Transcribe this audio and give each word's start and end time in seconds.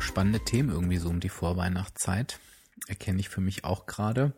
Spannende 0.00 0.44
Themen 0.44 0.70
irgendwie 0.70 0.98
so 0.98 1.08
um 1.08 1.20
die 1.20 1.28
Vorweihnachtszeit. 1.28 2.38
Erkenne 2.86 3.20
ich 3.20 3.28
für 3.28 3.40
mich 3.40 3.64
auch 3.64 3.86
gerade, 3.86 4.32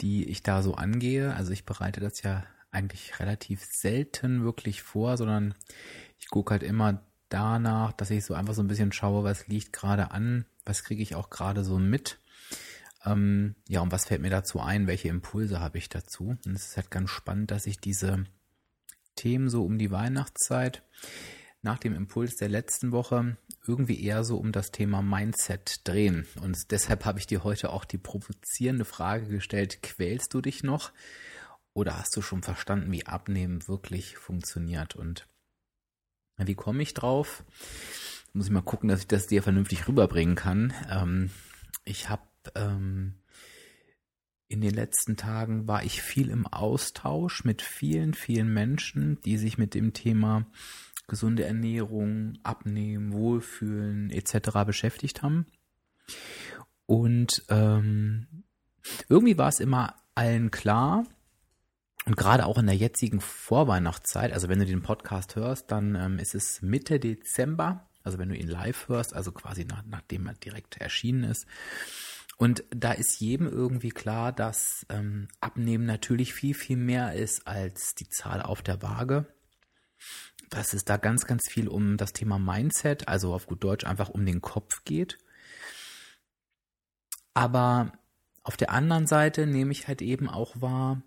die 0.00 0.28
ich 0.28 0.42
da 0.42 0.62
so 0.62 0.74
angehe. 0.74 1.34
Also 1.34 1.52
ich 1.52 1.64
bereite 1.64 2.00
das 2.00 2.22
ja 2.22 2.44
eigentlich 2.70 3.18
relativ 3.18 3.64
selten 3.64 4.44
wirklich 4.44 4.82
vor, 4.82 5.16
sondern 5.16 5.54
ich 6.18 6.28
gucke 6.28 6.52
halt 6.52 6.62
immer 6.62 7.02
danach, 7.28 7.92
dass 7.92 8.10
ich 8.10 8.24
so 8.24 8.34
einfach 8.34 8.54
so 8.54 8.62
ein 8.62 8.68
bisschen 8.68 8.92
schaue, 8.92 9.24
was 9.24 9.48
liegt 9.48 9.72
gerade 9.72 10.10
an, 10.10 10.44
was 10.64 10.84
kriege 10.84 11.02
ich 11.02 11.14
auch 11.14 11.30
gerade 11.30 11.64
so 11.64 11.78
mit. 11.78 12.18
Ähm, 13.04 13.54
ja, 13.68 13.80
und 13.80 13.92
was 13.92 14.04
fällt 14.06 14.20
mir 14.20 14.30
dazu 14.30 14.60
ein, 14.60 14.86
welche 14.86 15.08
Impulse 15.08 15.60
habe 15.60 15.78
ich 15.78 15.88
dazu? 15.88 16.36
Und 16.44 16.54
es 16.54 16.68
ist 16.68 16.76
halt 16.76 16.90
ganz 16.90 17.10
spannend, 17.10 17.50
dass 17.50 17.66
ich 17.66 17.80
diese 17.80 18.26
Themen 19.16 19.48
so 19.48 19.64
um 19.64 19.78
die 19.78 19.90
Weihnachtszeit 19.90 20.82
nach 21.62 21.78
dem 21.78 21.94
Impuls 21.94 22.36
der 22.36 22.48
letzten 22.48 22.92
Woche 22.92 23.36
irgendwie 23.66 24.02
eher 24.02 24.24
so 24.24 24.38
um 24.38 24.52
das 24.52 24.70
Thema 24.70 25.02
Mindset 25.02 25.86
drehen. 25.86 26.26
Und 26.40 26.70
deshalb 26.70 27.04
habe 27.04 27.18
ich 27.18 27.26
dir 27.26 27.44
heute 27.44 27.70
auch 27.70 27.84
die 27.84 27.98
provozierende 27.98 28.84
Frage 28.84 29.26
gestellt, 29.26 29.82
quälst 29.82 30.32
du 30.32 30.40
dich 30.40 30.62
noch? 30.62 30.92
Oder 31.74 31.98
hast 31.98 32.16
du 32.16 32.22
schon 32.22 32.42
verstanden, 32.42 32.90
wie 32.90 33.06
Abnehmen 33.06 33.68
wirklich 33.68 34.16
funktioniert? 34.16 34.96
Und 34.96 35.28
wie 36.38 36.54
komme 36.54 36.82
ich 36.82 36.94
drauf? 36.94 37.44
Muss 38.32 38.46
ich 38.46 38.52
mal 38.52 38.62
gucken, 38.62 38.88
dass 38.88 39.00
ich 39.00 39.08
das 39.08 39.26
dir 39.26 39.42
vernünftig 39.42 39.86
rüberbringen 39.86 40.36
kann. 40.36 40.72
Ähm, 40.90 41.30
ich 41.84 42.08
habe 42.08 42.22
ähm, 42.54 43.14
in 44.48 44.60
den 44.60 44.74
letzten 44.74 45.16
Tagen 45.16 45.68
war 45.68 45.84
ich 45.84 46.02
viel 46.02 46.28
im 46.28 46.46
Austausch 46.46 47.44
mit 47.44 47.62
vielen, 47.62 48.14
vielen 48.14 48.52
Menschen, 48.52 49.20
die 49.24 49.36
sich 49.36 49.58
mit 49.58 49.74
dem 49.74 49.92
Thema 49.92 50.46
gesunde 51.10 51.44
Ernährung, 51.44 52.38
Abnehmen, 52.42 53.12
Wohlfühlen 53.12 54.10
etc. 54.10 54.64
beschäftigt 54.64 55.22
haben. 55.22 55.46
Und 56.86 57.44
ähm, 57.50 58.44
irgendwie 59.08 59.36
war 59.36 59.48
es 59.48 59.60
immer 59.60 59.96
allen 60.14 60.50
klar, 60.50 61.04
und 62.06 62.16
gerade 62.16 62.46
auch 62.46 62.56
in 62.56 62.66
der 62.66 62.76
jetzigen 62.76 63.20
Vorweihnachtszeit, 63.20 64.32
also 64.32 64.48
wenn 64.48 64.58
du 64.58 64.64
den 64.64 64.82
Podcast 64.82 65.36
hörst, 65.36 65.70
dann 65.70 65.94
ähm, 65.96 66.18
ist 66.18 66.34
es 66.34 66.62
Mitte 66.62 66.98
Dezember, 66.98 67.88
also 68.02 68.18
wenn 68.18 68.30
du 68.30 68.36
ihn 68.36 68.48
live 68.48 68.88
hörst, 68.88 69.14
also 69.14 69.32
quasi 69.32 69.66
nach, 69.66 69.82
nachdem 69.86 70.26
er 70.26 70.34
direkt 70.34 70.78
erschienen 70.78 71.24
ist. 71.24 71.46
Und 72.38 72.64
da 72.70 72.92
ist 72.92 73.20
jedem 73.20 73.46
irgendwie 73.46 73.90
klar, 73.90 74.32
dass 74.32 74.86
ähm, 74.88 75.28
Abnehmen 75.40 75.84
natürlich 75.84 76.32
viel, 76.32 76.54
viel 76.54 76.78
mehr 76.78 77.12
ist 77.12 77.46
als 77.46 77.94
die 77.94 78.08
Zahl 78.08 78.40
auf 78.40 78.62
der 78.62 78.80
Waage 78.80 79.26
dass 80.50 80.74
es 80.74 80.84
da 80.84 80.96
ganz, 80.96 81.26
ganz 81.26 81.48
viel 81.48 81.68
um 81.68 81.96
das 81.96 82.12
Thema 82.12 82.38
Mindset, 82.38 83.08
also 83.08 83.32
auf 83.32 83.46
gut 83.46 83.62
Deutsch 83.64 83.84
einfach 83.84 84.08
um 84.10 84.26
den 84.26 84.40
Kopf 84.40 84.84
geht. 84.84 85.18
Aber 87.34 87.92
auf 88.42 88.56
der 88.56 88.70
anderen 88.70 89.06
Seite 89.06 89.46
nehme 89.46 89.72
ich 89.72 89.86
halt 89.86 90.02
eben 90.02 90.28
auch 90.28 90.60
wahr, 90.60 91.02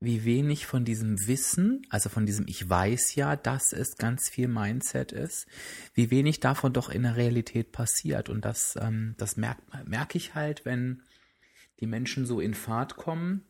wie 0.00 0.24
wenig 0.24 0.66
von 0.66 0.84
diesem 0.84 1.26
Wissen, 1.26 1.86
also 1.88 2.08
von 2.08 2.26
diesem 2.26 2.46
Ich 2.48 2.68
weiß 2.68 3.14
ja, 3.14 3.36
dass 3.36 3.72
es 3.72 3.96
ganz 3.96 4.28
viel 4.28 4.48
Mindset 4.48 5.12
ist, 5.12 5.46
wie 5.94 6.10
wenig 6.10 6.40
davon 6.40 6.72
doch 6.72 6.90
in 6.90 7.02
der 7.02 7.16
Realität 7.16 7.72
passiert. 7.72 8.28
Und 8.28 8.44
das, 8.44 8.76
ähm, 8.80 9.14
das 9.18 9.36
merke 9.36 9.62
merk 9.86 10.14
ich 10.14 10.34
halt, 10.34 10.64
wenn 10.64 11.02
die 11.80 11.86
Menschen 11.86 12.26
so 12.26 12.40
in 12.40 12.54
Fahrt 12.54 12.96
kommen 12.96 13.44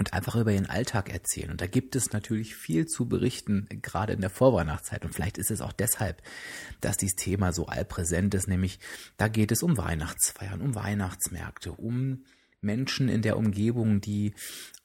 und 0.00 0.14
einfach 0.14 0.34
über 0.34 0.50
ihren 0.50 0.64
Alltag 0.64 1.12
erzählen. 1.12 1.50
Und 1.50 1.60
da 1.60 1.66
gibt 1.66 1.94
es 1.94 2.10
natürlich 2.10 2.56
viel 2.56 2.86
zu 2.86 3.06
berichten, 3.06 3.68
gerade 3.82 4.14
in 4.14 4.22
der 4.22 4.30
Vorweihnachtszeit. 4.30 5.04
Und 5.04 5.14
vielleicht 5.14 5.36
ist 5.36 5.50
es 5.50 5.60
auch 5.60 5.74
deshalb, 5.74 6.22
dass 6.80 6.96
dieses 6.96 7.16
Thema 7.16 7.52
so 7.52 7.66
allpräsent 7.66 8.34
ist, 8.34 8.48
nämlich 8.48 8.78
da 9.18 9.28
geht 9.28 9.52
es 9.52 9.62
um 9.62 9.76
Weihnachtsfeiern, 9.76 10.62
um 10.62 10.74
Weihnachtsmärkte, 10.74 11.72
um 11.72 12.24
Menschen 12.62 13.10
in 13.10 13.20
der 13.20 13.36
Umgebung, 13.36 14.00
die 14.00 14.32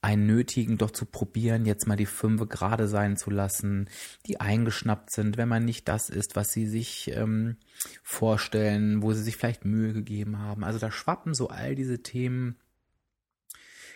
einen 0.01 0.25
nötigen, 0.27 0.77
doch 0.77 0.91
zu 0.91 1.05
probieren, 1.05 1.65
jetzt 1.65 1.87
mal 1.87 1.95
die 1.95 2.05
Fünfe 2.05 2.45
gerade 2.45 2.89
sein 2.89 3.15
zu 3.15 3.29
lassen, 3.29 3.89
die 4.25 4.41
eingeschnappt 4.41 5.11
sind, 5.11 5.37
wenn 5.37 5.47
man 5.47 5.63
nicht 5.63 5.87
das 5.87 6.09
ist, 6.09 6.35
was 6.35 6.49
sie 6.49 6.67
sich 6.67 7.09
ähm, 7.15 7.55
vorstellen, 8.03 9.01
wo 9.01 9.13
sie 9.13 9.23
sich 9.23 9.37
vielleicht 9.37 9.63
Mühe 9.63 9.93
gegeben 9.93 10.39
haben. 10.39 10.65
Also 10.65 10.77
da 10.77 10.91
schwappen 10.91 11.33
so 11.33 11.47
all 11.47 11.73
diese 11.73 12.03
Themen 12.03 12.57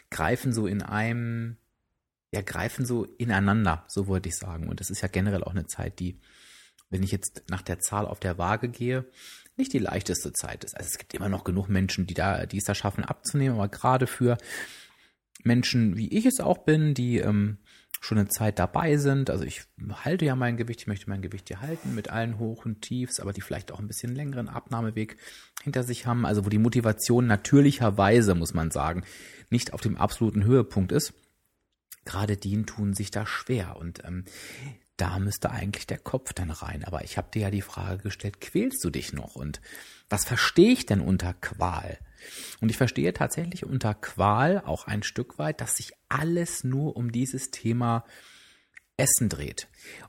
greifen 0.09 0.53
so 0.53 0.68
in 0.68 0.81
einem, 0.81 1.58
ja, 2.31 2.42
greifen 2.42 2.86
so 2.86 3.06
ineinander, 3.18 3.86
so 3.88 4.08
wollte 4.08 4.30
ich 4.30 4.38
sagen. 4.38 4.70
Und 4.70 4.80
das 4.80 4.90
ist 4.90 5.02
ja 5.02 5.08
generell 5.08 5.44
auch 5.44 5.52
eine 5.52 5.68
Zeit, 5.68 6.00
die, 6.00 6.20
wenn 6.90 7.03
ich 7.03 7.12
jetzt 7.12 7.44
nach 7.50 7.62
der 7.62 7.80
Zahl 7.80 8.06
auf 8.06 8.20
der 8.20 8.38
Waage 8.38 8.70
gehe, 8.70 9.06
nicht 9.56 9.74
die 9.74 9.80
leichteste 9.80 10.31
Zeit 10.34 10.64
ist. 10.64 10.75
Also 10.75 10.88
es 10.88 10.97
gibt 10.97 11.14
immer 11.14 11.30
noch 11.30 11.44
genug 11.44 11.70
Menschen, 11.70 12.08
die 12.08 12.14
da, 12.14 12.46
die 12.46 12.58
es 12.58 12.64
da 12.64 12.74
schaffen 12.74 13.03
abzunehmen, 13.03 13.58
aber 13.58 13.68
gerade 13.68 14.08
für 14.08 14.38
Menschen, 15.44 15.97
wie 15.97 16.09
ich 16.09 16.26
es 16.26 16.40
auch 16.40 16.59
bin, 16.59 16.94
die 16.94 17.18
ähm, 17.18 17.58
schon 17.99 18.17
eine 18.17 18.29
Zeit 18.29 18.59
dabei 18.59 18.97
sind. 18.97 19.29
Also 19.29 19.43
ich 19.43 19.63
halte 19.91 20.25
ja 20.25 20.35
mein 20.35 20.57
Gewicht, 20.57 20.81
ich 20.81 20.87
möchte 20.87 21.09
mein 21.09 21.21
Gewicht 21.21 21.47
hier 21.47 21.61
halten 21.61 21.95
mit 21.95 22.09
allen 22.09 22.39
Hoch 22.39 22.65
und 22.65 22.81
Tiefs, 22.81 23.19
aber 23.19 23.33
die 23.33 23.41
vielleicht 23.41 23.71
auch 23.71 23.79
ein 23.79 23.87
bisschen 23.87 24.15
längeren 24.15 24.47
Abnahmeweg 24.47 25.17
hinter 25.63 25.83
sich 25.83 26.05
haben. 26.05 26.25
Also 26.25 26.45
wo 26.45 26.49
die 26.49 26.57
Motivation 26.57 27.27
natürlicherweise, 27.27 28.35
muss 28.35 28.53
man 28.53 28.71
sagen, 28.71 29.03
nicht 29.49 29.73
auf 29.73 29.81
dem 29.81 29.97
absoluten 29.97 30.43
Höhepunkt 30.43 30.91
ist. 30.91 31.13
Gerade 32.05 32.37
die 32.37 32.63
tun 32.63 32.93
sich 32.93 33.11
da 33.11 33.25
schwer 33.25 33.75
und 33.77 34.03
ähm, 34.05 34.25
da 34.97 35.19
müsste 35.19 35.51
eigentlich 35.51 35.87
der 35.87 35.97
Kopf 35.97 36.33
dann 36.33 36.49
rein. 36.49 36.83
Aber 36.83 37.03
ich 37.03 37.17
habe 37.17 37.29
dir 37.33 37.43
ja 37.43 37.51
die 37.51 37.61
Frage 37.61 38.03
gestellt, 38.03 38.41
quälst 38.41 38.83
du 38.83 38.89
dich 38.89 39.13
noch? 39.13 39.35
Und 39.35 39.61
was 40.09 40.25
verstehe 40.25 40.71
ich 40.71 40.85
denn 40.85 41.01
unter 41.01 41.33
Qual? 41.33 41.99
Und 42.62 42.69
ich 42.69 42.78
verstehe 42.78 43.13
tatsächlich 43.13 43.66
unter 43.66 43.94
Qual 43.94 44.62
auch 44.66 44.88
ein 44.88 45.03
Stück 45.03 45.38
weit, 45.38 45.62
dass 45.62 45.75
sich 45.78 45.91
alles 46.07 46.63
nur 46.63 46.96
um 46.96 47.12
dieses 47.12 47.52
Thema 47.52 48.06
Essen 49.00 49.30
dreht. 49.30 49.68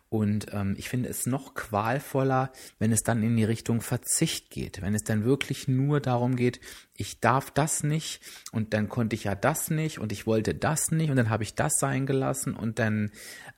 Und 0.09 0.49
ähm, 0.53 0.75
ich 0.77 0.89
finde 0.89 1.09
es 1.09 1.25
noch 1.25 1.55
qualvoller, 1.55 2.53
wenn 2.81 2.91
es 2.91 3.03
dann 3.03 3.23
in 3.23 3.37
die 3.37 3.45
Richtung 3.45 3.81
Verzicht 3.81 4.51
geht, 4.51 4.83
wenn 4.83 4.95
es 4.95 5.05
dann 5.05 5.25
wirklich 5.25 5.69
nur 5.69 6.01
darum 6.01 6.35
geht, 6.35 6.61
ich 6.97 7.21
darf 7.21 7.53
das 7.53 7.85
nicht 7.85 8.21
und 8.51 8.75
dann 8.75 8.89
konnte 8.89 9.15
ich 9.15 9.25
ja 9.25 9.37
das 9.37 9.71
nicht 9.71 10.01
und 10.01 10.11
ich 10.11 10.27
wollte 10.27 10.55
das 10.55 10.91
nicht 10.91 11.11
und 11.11 11.17
dann 11.17 11.31
habe 11.31 11.45
ich 11.45 11.55
das 11.55 11.79
sein 11.79 12.07
gelassen 12.07 12.55
und 12.55 12.81
dann 12.81 13.13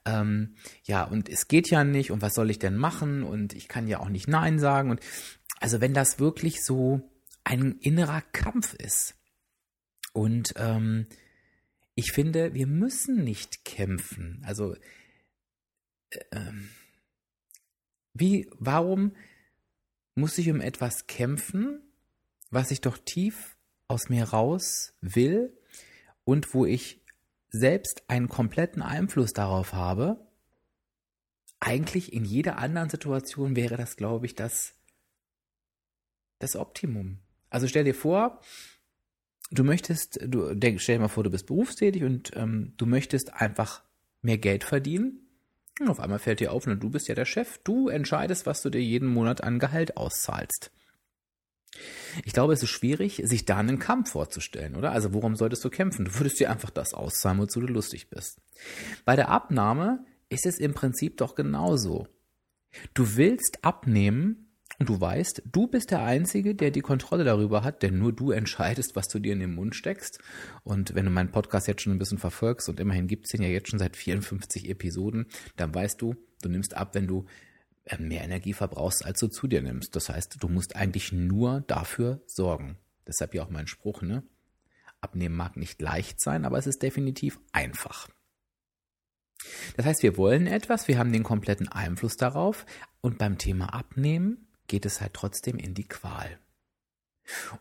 ähm, 0.05 0.57
ja 0.85 1.05
und 1.05 1.31
es 1.31 1.49
geht 1.49 1.71
ja 1.71 1.85
nicht 1.85 2.11
und 2.11 2.21
was 2.21 2.35
soll 2.35 2.51
ich 2.51 2.59
denn 2.59 2.77
machen 2.77 3.23
und 3.23 3.55
ich 3.55 3.67
kann 3.69 3.89
ja 3.89 4.01
auch 4.01 4.11
nicht 4.11 4.29
Nein 4.29 4.59
sagen 4.59 4.91
und 4.91 5.01
also 5.61 5.81
wenn 5.81 5.95
das 5.95 6.19
wirklich 6.19 6.63
so 6.63 7.12
ein 7.45 7.79
innerer 7.81 8.21
Kampf 8.21 8.75
ist 8.75 9.17
und 10.13 10.55
ähm, 10.57 11.07
ich 11.95 12.13
finde, 12.13 12.55
wir 12.55 12.67
müssen 12.67 13.25
nicht 13.25 13.65
kämpfen. 13.65 14.43
Also 14.47 14.77
ähm, 16.31 16.71
wie, 18.15 18.51
warum 18.59 19.15
muss 20.15 20.37
ich 20.39 20.51
um 20.51 20.61
etwas 20.61 21.07
kämpfen, 21.07 21.81
was 22.51 22.71
ich 22.71 22.81
doch 22.81 22.99
tief 22.99 23.57
aus 23.89 24.09
mir 24.09 24.25
raus 24.25 24.95
will 25.01 25.57
und 26.25 26.53
wo 26.55 26.67
ich 26.67 27.03
selbst 27.49 28.09
einen 28.09 28.29
kompletten 28.29 28.83
Einfluss 28.83 29.33
darauf 29.33 29.73
habe? 29.73 30.27
Eigentlich 31.61 32.13
in 32.13 32.25
jeder 32.25 32.59
anderen 32.59 32.91
Situation 32.91 33.57
wäre 33.57 33.77
das, 33.77 33.97
glaube 33.97 34.27
ich, 34.27 34.35
das, 34.35 34.75
das 36.39 36.57
Optimum. 36.57 37.21
Also 37.53 37.69
stell 37.69 37.85
dir 37.85 37.95
vor, 37.95 38.41
du 39.51 39.63
möchtest, 39.63 40.19
du 40.25 40.55
denk, 40.55 40.81
stell 40.81 40.97
dir 40.97 41.03
mal 41.03 41.09
vor, 41.09 41.23
du 41.23 41.31
bist 41.31 41.47
berufstätig 41.47 42.03
und 42.03 42.31
ähm, 42.35 42.73
du 42.79 42.87
möchtest 42.87 43.35
einfach 43.35 43.83
mehr 44.23 44.39
Geld 44.39 44.65
verdienen 44.65 45.21
und 45.79 45.91
auf 45.91 46.01
einmal 46.01 46.19
fällt 46.19 46.41
dir 46.41 46.51
auf, 46.51 46.67
na, 46.67 46.77
du 46.77 46.89
bist 46.89 47.09
ja 47.09 47.15
der 47.15 47.27
Chef, 47.27 47.59
du 47.59 47.89
entscheidest, 47.89 48.47
was 48.47 48.63
du 48.63 48.71
dir 48.71 48.81
jeden 48.81 49.09
Monat 49.09 49.43
an 49.45 49.59
Gehalt 49.59 49.99
auszahlst. 49.99 50.71
Ich 52.25 52.33
glaube, 52.33 52.55
es 52.55 52.63
ist 52.63 52.71
schwierig, 52.71 53.21
sich 53.25 53.45
da 53.45 53.59
einen 53.59 53.79
Kampf 53.79 54.13
vorzustellen, 54.13 54.75
oder? 54.75 54.93
Also 54.93 55.13
worum 55.13 55.37
solltest 55.37 55.63
du 55.63 55.69
kämpfen? 55.69 56.07
Du 56.07 56.15
würdest 56.19 56.41
dir 56.41 56.51
einfach 56.51 56.71
das 56.71 56.95
auszahlen, 56.95 57.39
wozu 57.39 57.61
du 57.61 57.67
lustig 57.67 58.09
bist. 58.09 58.41
Bei 59.05 59.15
der 59.15 59.29
Abnahme 59.29 60.07
ist 60.31 60.47
es 60.47 60.59
im 60.59 60.73
Prinzip 60.73 61.19
doch 61.19 61.35
genauso. 61.35 62.09
Du 62.95 63.17
willst 63.17 63.63
abnehmen 63.63 64.42
Und 64.79 64.89
du 64.89 65.01
weißt, 65.01 65.43
du 65.51 65.67
bist 65.67 65.91
der 65.91 66.03
Einzige, 66.03 66.55
der 66.55 66.71
die 66.71 66.81
Kontrolle 66.81 67.25
darüber 67.25 67.63
hat, 67.63 67.83
denn 67.83 67.99
nur 67.99 68.13
du 68.13 68.31
entscheidest, 68.31 68.97
was 68.97 69.09
du 69.09 69.19
dir 69.19 69.33
in 69.33 69.41
den 69.41 69.55
Mund 69.55 69.75
steckst. 69.75 70.19
Und 70.65 70.95
wenn 70.95 71.05
du 71.05 71.11
meinen 71.11 71.31
Podcast 71.31 71.69
jetzt 71.69 71.83
schon 71.83 71.93
ein 71.93 71.99
bisschen 71.99 72.19
verfolgst, 72.19 72.69
und 72.69 72.81
immerhin 72.81 73.07
gibt 73.07 73.27
es 73.27 73.33
den 73.33 73.43
ja 73.43 73.49
jetzt 73.49 73.71
schon 73.71 73.79
seit 73.79 73.97
54 73.97 74.69
Episoden, 74.69 75.27
dann 75.57 75.75
weißt 75.75 76.01
du, 76.01 76.17
du 76.43 76.49
nimmst 76.49 76.77
ab, 76.77 76.95
wenn 76.95 77.07
du 77.07 77.27
äh, 77.85 77.99
mehr 77.99 78.25
Energie 78.25 78.55
verbrauchst, 78.55 79.05
als 79.05 79.21
du 79.21 79.29
zu 79.29 79.47
dir 79.47 79.63
nimmst. 79.63 79.95
Das 79.95 80.09
heißt, 80.09 80.43
du 80.43 80.49
musst 80.49 80.77
eigentlich 80.77 81.13
nur 81.13 81.61
dafür 81.67 82.23
sorgen. 82.27 82.79
Deshalb 83.07 83.35
ja 83.35 83.43
auch 83.43 83.51
mein 83.51 83.67
Spruch, 83.67 84.03
ne? 84.03 84.23
Abnehmen 85.01 85.35
mag 85.35 85.57
nicht 85.57 85.83
leicht 85.83 86.21
sein, 86.21 86.45
aber 86.45 86.59
es 86.59 86.69
ist 86.69 86.83
definitiv 86.83 87.41
einfach. 87.53 88.09
Das 89.77 89.85
heißt, 89.85 90.05
wir 90.05 90.17
wollen 90.17 90.47
etwas, 90.47 90.87
wir 90.87 90.99
haben 90.99 91.13
den 91.13 91.25
kompletten 91.25 91.69
Einfluss 91.69 92.17
darauf 92.17 92.65
und 93.01 93.19
beim 93.19 93.37
Thema 93.37 93.75
Abnehmen 93.75 94.47
geht 94.67 94.87
es 94.87 95.01
halt 95.01 95.15
trotzdem 95.15 95.59
in 95.59 95.75
die 95.75 95.87
Qual. 95.87 96.39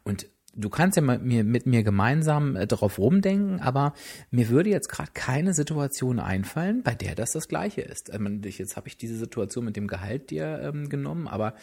Und 0.03 0.27
du 0.53 0.69
kannst 0.69 0.98
ja 0.98 1.01
mit 1.01 1.24
mir, 1.24 1.44
mit 1.44 1.65
mir 1.65 1.83
gemeinsam 1.83 2.56
äh, 2.56 2.68
darauf 2.68 2.98
rumdenken, 3.00 3.59
aber 3.59 3.94
mir 4.30 4.50
würde 4.50 4.69
jetzt 4.69 4.89
gerade 4.89 5.12
keine 5.13 5.53
Situation 5.53 6.19
einfallen, 6.19 6.83
bei 6.83 6.95
der 6.95 7.15
das 7.15 7.31
das 7.31 7.48
Gleiche 7.48 7.81
ist. 7.81 8.12
Also, 8.12 8.25
jetzt 8.25 8.75
habe 8.75 8.88
ich 8.88 8.98
diese 8.98 9.15
Situation 9.15 9.65
mit 9.65 9.75
dem 9.75 9.88
Gehalt 9.88 10.30
dir 10.30 10.62
ähm, 10.63 10.89
genommen, 10.89 11.27
aber 11.27 11.56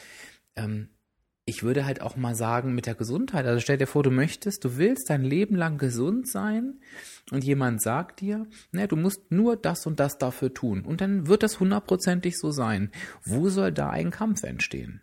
ähm, 0.56 0.88
ich 1.44 1.62
würde 1.62 1.86
halt 1.86 2.02
auch 2.02 2.14
mal 2.16 2.34
sagen, 2.34 2.74
mit 2.74 2.84
der 2.84 2.94
Gesundheit, 2.94 3.46
also 3.46 3.58
stell 3.60 3.78
dir 3.78 3.86
vor, 3.86 4.02
du 4.02 4.10
möchtest, 4.10 4.64
du 4.64 4.76
willst 4.76 5.08
dein 5.08 5.24
Leben 5.24 5.56
lang 5.56 5.78
gesund 5.78 6.28
sein 6.28 6.80
und 7.30 7.42
jemand 7.42 7.80
sagt 7.80 8.20
dir, 8.20 8.46
ne, 8.70 8.86
du 8.86 8.96
musst 8.96 9.30
nur 9.32 9.56
das 9.56 9.86
und 9.86 9.98
das 9.98 10.18
dafür 10.18 10.52
tun 10.52 10.84
und 10.84 11.00
dann 11.00 11.26
wird 11.26 11.42
das 11.42 11.58
hundertprozentig 11.58 12.38
so 12.38 12.50
sein. 12.50 12.90
Wo 13.24 13.48
soll 13.48 13.72
da 13.72 13.88
ein 13.88 14.10
Kampf 14.10 14.42
entstehen? 14.42 15.00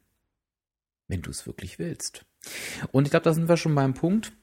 Wenn 1.08 1.22
du 1.22 1.30
es 1.30 1.46
wirklich 1.46 1.80
willst. 1.80 2.26
Und 2.92 3.06
ich 3.06 3.12
glaube, 3.12 3.24
da 3.24 3.34
sind 3.34 3.50
wir 3.50 3.58
schon 3.58 3.76
beim 3.76 3.94
Punkt, 3.94 4.34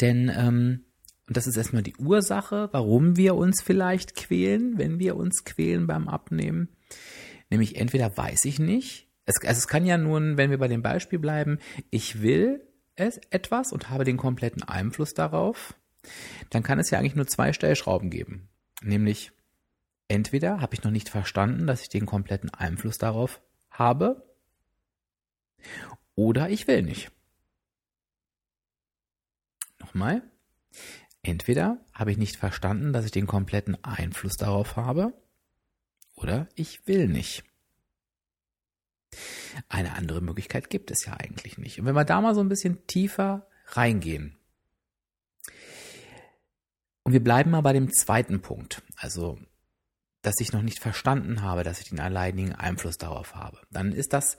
denn, 0.00 0.30
ähm, 0.34 0.84
und 1.26 1.36
das 1.36 1.46
ist 1.46 1.56
erstmal 1.56 1.82
die 1.82 1.96
Ursache, 1.96 2.68
warum 2.72 3.16
wir 3.16 3.34
uns 3.34 3.62
vielleicht 3.62 4.16
quälen, 4.16 4.78
wenn 4.78 4.98
wir 4.98 5.16
uns 5.16 5.44
quälen 5.44 5.86
beim 5.86 6.08
Abnehmen. 6.08 6.68
Nämlich 7.50 7.76
entweder 7.76 8.16
weiß 8.16 8.44
ich 8.44 8.58
nicht, 8.58 9.08
es, 9.26 9.36
also 9.42 9.58
es 9.58 9.68
kann 9.68 9.84
ja 9.84 9.98
nun, 9.98 10.36
wenn 10.36 10.50
wir 10.50 10.58
bei 10.58 10.68
dem 10.68 10.82
Beispiel 10.82 11.18
bleiben, 11.18 11.58
ich 11.90 12.22
will 12.22 12.66
es 12.96 13.20
etwas 13.30 13.72
und 13.72 13.90
habe 13.90 14.04
den 14.04 14.16
kompletten 14.16 14.62
Einfluss 14.62 15.14
darauf, 15.14 15.74
dann 16.50 16.62
kann 16.62 16.78
es 16.78 16.90
ja 16.90 16.98
eigentlich 16.98 17.14
nur 17.14 17.26
zwei 17.26 17.52
Stellschrauben 17.52 18.10
geben. 18.10 18.48
Nämlich, 18.82 19.32
entweder 20.08 20.60
habe 20.60 20.74
ich 20.74 20.82
noch 20.82 20.90
nicht 20.90 21.08
verstanden, 21.08 21.66
dass 21.66 21.82
ich 21.82 21.88
den 21.88 22.06
kompletten 22.06 22.50
Einfluss 22.50 22.98
darauf 22.98 23.42
habe, 23.70 24.27
oder 26.14 26.50
ich 26.50 26.66
will 26.66 26.82
nicht. 26.82 27.10
Nochmal. 29.78 30.22
Entweder 31.22 31.78
habe 31.92 32.12
ich 32.12 32.18
nicht 32.18 32.36
verstanden, 32.36 32.92
dass 32.92 33.04
ich 33.04 33.10
den 33.10 33.26
kompletten 33.26 33.82
Einfluss 33.84 34.34
darauf 34.34 34.76
habe, 34.76 35.12
oder 36.14 36.48
ich 36.54 36.86
will 36.86 37.08
nicht. 37.08 37.44
Eine 39.68 39.94
andere 39.94 40.20
Möglichkeit 40.20 40.70
gibt 40.70 40.90
es 40.90 41.04
ja 41.04 41.14
eigentlich 41.14 41.58
nicht. 41.58 41.78
Und 41.78 41.86
wenn 41.86 41.94
wir 41.94 42.04
da 42.04 42.20
mal 42.20 42.34
so 42.34 42.40
ein 42.40 42.48
bisschen 42.48 42.86
tiefer 42.86 43.46
reingehen, 43.66 44.36
und 47.04 47.12
wir 47.12 47.24
bleiben 47.24 47.50
mal 47.50 47.62
bei 47.62 47.72
dem 47.72 47.90
zweiten 47.90 48.42
Punkt, 48.42 48.82
also 48.96 49.38
dass 50.20 50.40
ich 50.40 50.52
noch 50.52 50.62
nicht 50.62 50.80
verstanden 50.80 51.40
habe, 51.40 51.62
dass 51.62 51.80
ich 51.80 51.88
den 51.88 52.00
alleinigen 52.00 52.54
Einfluss 52.54 52.98
darauf 52.98 53.34
habe, 53.34 53.60
dann 53.70 53.92
ist 53.92 54.12
das, 54.12 54.36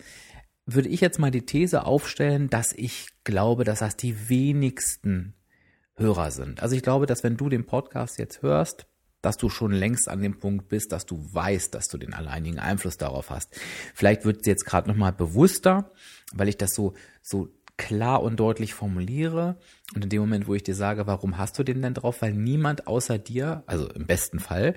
würde 0.74 0.90
ich 0.90 1.02
jetzt 1.02 1.20
mal 1.20 1.32
die 1.32 1.46
These 1.46 1.86
aufstellen, 1.86 2.50
dass 2.50 2.74
ich 2.74 3.08
glaube, 3.24 3.64
dass 3.64 3.80
das 3.80 3.98
die 3.98 4.30
wenigsten 4.30 5.34
Hörer 5.96 6.32
sind. 6.32 6.62
Also 6.62 6.76
ich 6.76 6.84
glaube, 6.84 7.06
dass 7.06 7.24
wenn 7.24 7.38
du 7.38 7.50
den 7.50 7.66
Podcast 7.66 8.20
jetzt 8.20 8.42
hörst, 8.42 8.86
dass 9.22 9.38
du 9.38 9.50
schon 9.50 9.72
längst 9.72 10.08
an 10.08 10.22
dem 10.22 10.40
Punkt 10.40 10.70
bist, 10.70 10.92
dass 10.92 11.06
du 11.06 11.18
weißt, 11.34 11.76
dass 11.76 11.88
du 11.88 11.98
den 11.98 12.14
alleinigen 12.14 12.60
Einfluss 12.60 12.98
darauf 12.98 13.30
hast. 13.30 13.54
Vielleicht 13.94 14.24
wird 14.24 14.42
es 14.42 14.48
jetzt 14.48 14.66
gerade 14.66 14.88
nochmal 14.88 15.12
bewusster, 15.12 15.92
weil 16.32 16.48
ich 16.48 16.58
das 16.58 16.74
so, 16.74 16.94
so 17.22 17.50
klar 17.76 18.24
und 18.24 18.40
deutlich 18.40 18.74
formuliere. 18.74 19.58
Und 19.94 20.06
in 20.06 20.10
dem 20.10 20.22
Moment, 20.22 20.48
wo 20.48 20.56
ich 20.56 20.64
dir 20.64 20.76
sage, 20.76 21.06
warum 21.06 21.38
hast 21.38 21.60
du 21.60 21.64
den 21.64 21.82
denn 21.82 21.94
drauf? 21.94 22.22
Weil 22.22 22.34
niemand 22.34 22.88
außer 22.88 23.18
dir, 23.18 23.64
also 23.66 23.90
im 23.90 24.06
besten 24.06 24.40
Fall, 24.40 24.76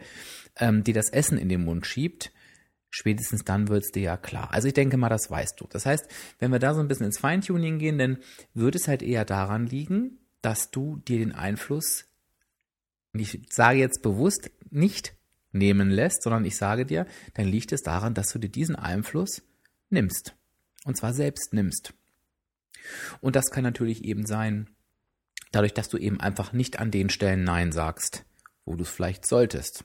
ähm, 0.57 0.83
dir 0.83 0.95
das 0.95 1.11
Essen 1.11 1.39
in 1.39 1.49
den 1.49 1.65
Mund 1.65 1.87
schiebt, 1.87 2.33
spätestens 2.93 3.43
dann 3.43 3.67
wird 3.67 3.83
es 3.83 3.91
dir 3.91 4.03
ja 4.03 4.17
klar. 4.17 4.53
Also 4.53 4.69
ich 4.69 4.75
denke 4.75 4.97
mal, 4.97 5.09
das 5.09 5.29
weißt 5.29 5.61
du. 5.61 5.67
Das 5.69 5.85
heißt, 5.85 6.07
wenn 6.39 6.53
wir 6.53 6.61
da 6.61 6.75
so 6.75 6.81
ein 6.81 6.87
bisschen 6.87 7.07
ins 7.07 7.19
Feintuning 7.19 7.81
gehen, 7.81 7.99
dann 7.99 8.19
würde 8.55 8.79
es 8.79 8.87
halt 8.87 9.03
eher 9.03 9.25
daran 9.25 9.67
liegen, 9.67 10.19
dass 10.43 10.71
du 10.71 10.99
dir 11.09 11.19
den 11.19 11.33
Einfluss 11.33 12.05
ich 13.15 13.41
sage 13.51 13.79
jetzt 13.79 14.03
bewusst 14.03 14.51
nicht 14.71 15.15
nehmen 15.53 15.91
lässt, 15.91 16.23
sondern 16.23 16.45
ich 16.45 16.57
sage 16.57 16.87
dir, 16.87 17.07
dann 17.35 17.47
liegt 17.47 17.73
es 17.73 17.83
daran, 17.83 18.15
dass 18.15 18.29
du 18.29 18.39
dir 18.39 18.49
diesen 18.49 18.77
Einfluss 18.77 19.43
nimmst. 19.91 20.35
Und 20.85 20.97
zwar 20.97 21.13
selbst 21.13 21.53
nimmst. 21.53 21.93
Und 23.21 23.37
das 23.37 23.51
kann 23.51 23.63
natürlich 23.63 24.05
eben 24.05 24.27
sein, 24.27 24.71
dadurch, 25.53 25.75
dass 25.75 25.89
du 25.89 25.99
eben 25.99 26.21
einfach 26.21 26.53
nicht 26.53 26.79
an 26.79 26.91
den 26.91 27.11
Stellen 27.11 27.45
Nein 27.45 27.71
sagst, 27.71 28.25
wo 28.65 28.75
du 28.75 28.83
es 28.83 28.89
vielleicht 28.89 29.27
solltest. 29.27 29.85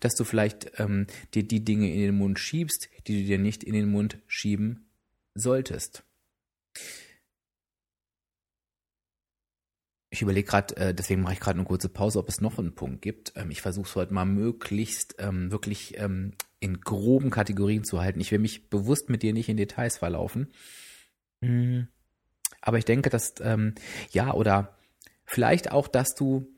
Dass 0.00 0.14
du 0.14 0.24
vielleicht 0.24 0.78
ähm, 0.78 1.06
dir 1.34 1.42
die 1.42 1.64
Dinge 1.64 1.92
in 1.92 2.00
den 2.00 2.16
Mund 2.16 2.38
schiebst, 2.38 2.88
die 3.06 3.22
du 3.22 3.26
dir 3.26 3.38
nicht 3.38 3.64
in 3.64 3.74
den 3.74 3.90
Mund 3.90 4.18
schieben 4.26 4.88
solltest. 5.34 6.02
Ich 10.10 10.22
überlege 10.22 10.48
gerade, 10.48 10.76
äh, 10.76 10.94
deswegen 10.94 11.22
mache 11.22 11.34
ich 11.34 11.40
gerade 11.40 11.58
eine 11.58 11.66
kurze 11.66 11.88
Pause, 11.88 12.18
ob 12.18 12.28
es 12.28 12.40
noch 12.40 12.58
einen 12.58 12.74
Punkt 12.74 13.02
gibt. 13.02 13.32
Ähm, 13.36 13.50
ich 13.50 13.60
versuche 13.60 13.88
es 13.88 13.96
heute 13.96 14.14
mal 14.14 14.24
möglichst 14.24 15.16
ähm, 15.18 15.50
wirklich 15.50 15.98
ähm, 15.98 16.32
in 16.60 16.80
groben 16.80 17.30
Kategorien 17.30 17.84
zu 17.84 18.00
halten. 18.00 18.20
Ich 18.20 18.32
will 18.32 18.38
mich 18.38 18.70
bewusst 18.70 19.10
mit 19.10 19.22
dir 19.22 19.32
nicht 19.32 19.48
in 19.48 19.56
Details 19.56 19.98
verlaufen. 19.98 20.52
Mhm. 21.40 21.88
Aber 22.60 22.78
ich 22.78 22.84
denke, 22.84 23.10
dass, 23.10 23.34
ähm, 23.40 23.74
ja, 24.10 24.32
oder 24.32 24.76
vielleicht 25.24 25.70
auch, 25.70 25.88
dass 25.88 26.14
du, 26.14 26.48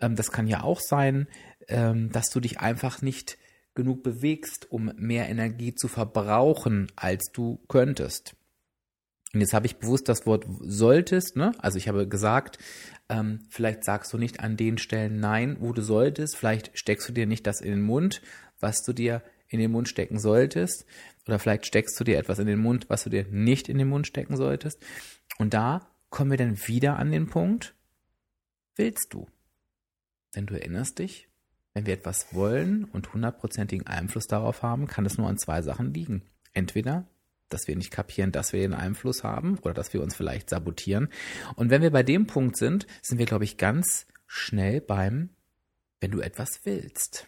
ähm, 0.00 0.16
das 0.16 0.30
kann 0.30 0.46
ja 0.46 0.62
auch 0.62 0.80
sein, 0.80 1.28
ähm, 1.68 2.10
dass 2.12 2.30
du 2.30 2.40
dich 2.40 2.60
einfach 2.60 3.02
nicht 3.02 3.38
genug 3.74 4.02
bewegst, 4.02 4.70
um 4.70 4.92
mehr 4.96 5.28
Energie 5.28 5.74
zu 5.74 5.86
verbrauchen, 5.88 6.90
als 6.96 7.30
du 7.32 7.60
könntest. 7.68 8.34
Und 9.34 9.40
jetzt 9.40 9.52
habe 9.52 9.66
ich 9.66 9.76
bewusst 9.76 10.08
das 10.08 10.26
Wort 10.26 10.46
solltest, 10.60 11.36
ne? 11.36 11.52
Also 11.58 11.76
ich 11.76 11.86
habe 11.86 12.08
gesagt, 12.08 12.58
ähm, 13.08 13.40
vielleicht 13.50 13.84
sagst 13.84 14.12
du 14.12 14.18
nicht 14.18 14.40
an 14.40 14.56
den 14.56 14.78
Stellen 14.78 15.20
nein, 15.20 15.58
wo 15.60 15.72
du 15.72 15.82
solltest. 15.82 16.36
Vielleicht 16.36 16.76
steckst 16.78 17.08
du 17.08 17.12
dir 17.12 17.26
nicht 17.26 17.46
das 17.46 17.60
in 17.60 17.70
den 17.70 17.82
Mund, 17.82 18.22
was 18.58 18.82
du 18.82 18.92
dir 18.92 19.22
in 19.48 19.60
den 19.60 19.70
Mund 19.70 19.88
stecken 19.88 20.18
solltest. 20.18 20.86
Oder 21.26 21.38
vielleicht 21.38 21.66
steckst 21.66 21.98
du 22.00 22.04
dir 22.04 22.18
etwas 22.18 22.38
in 22.38 22.46
den 22.46 22.58
Mund, 22.58 22.88
was 22.88 23.04
du 23.04 23.10
dir 23.10 23.26
nicht 23.30 23.68
in 23.68 23.78
den 23.78 23.88
Mund 23.88 24.06
stecken 24.06 24.36
solltest. 24.36 24.82
Und 25.38 25.52
da 25.54 25.86
kommen 26.08 26.30
wir 26.30 26.38
dann 26.38 26.58
wieder 26.66 26.98
an 26.98 27.12
den 27.12 27.28
Punkt, 27.28 27.74
willst 28.76 29.12
du? 29.12 29.26
Denn 30.34 30.46
du 30.46 30.54
erinnerst 30.54 30.98
dich, 30.98 31.28
wenn 31.78 31.86
wir 31.86 31.94
etwas 31.94 32.34
wollen 32.34 32.84
und 32.84 33.12
hundertprozentigen 33.12 33.86
Einfluss 33.86 34.26
darauf 34.26 34.62
haben, 34.62 34.88
kann 34.88 35.06
es 35.06 35.16
nur 35.16 35.28
an 35.28 35.38
zwei 35.38 35.62
Sachen 35.62 35.94
liegen. 35.94 36.22
Entweder 36.52 37.06
dass 37.50 37.66
wir 37.66 37.76
nicht 37.76 37.90
kapieren, 37.90 38.30
dass 38.30 38.52
wir 38.52 38.60
den 38.60 38.74
Einfluss 38.74 39.24
haben 39.24 39.58
oder 39.60 39.72
dass 39.72 39.94
wir 39.94 40.02
uns 40.02 40.14
vielleicht 40.14 40.50
sabotieren. 40.50 41.08
Und 41.56 41.70
wenn 41.70 41.80
wir 41.80 41.90
bei 41.90 42.02
dem 42.02 42.26
Punkt 42.26 42.58
sind, 42.58 42.86
sind 43.00 43.16
wir, 43.16 43.24
glaube 43.24 43.44
ich, 43.44 43.56
ganz 43.56 44.06
schnell 44.26 44.82
beim, 44.82 45.30
wenn 45.98 46.10
du 46.10 46.20
etwas 46.20 46.66
willst. 46.66 47.26